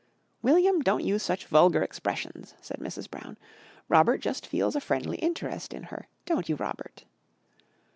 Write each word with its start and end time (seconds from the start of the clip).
"William, 0.41 0.79
don't 0.79 1.03
use 1.03 1.21
such 1.21 1.45
vulgar 1.45 1.83
expressions," 1.83 2.55
said 2.59 2.79
Mrs. 2.79 3.07
Brown. 3.07 3.37
"Robert 3.87 4.17
just 4.17 4.47
feels 4.47 4.75
a 4.75 4.81
friendly 4.81 5.17
interest 5.17 5.75
in 5.75 5.83
her, 5.93 6.07
don't 6.25 6.49
you, 6.49 6.55
Robert?" 6.55 7.05